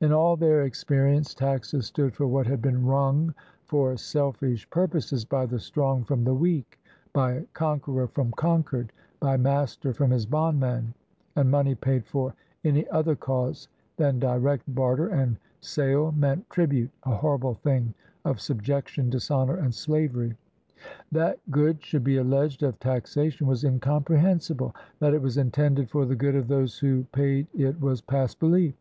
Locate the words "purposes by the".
4.70-5.58